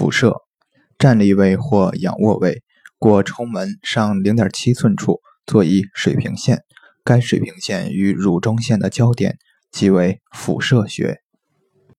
[0.00, 0.34] 辐射
[0.98, 2.62] 站立位或仰卧位
[2.98, 6.62] 过冲门上零点七寸处做一水平线。
[7.04, 9.36] 该水平线与乳中线的交点
[9.70, 11.20] 即为辐射穴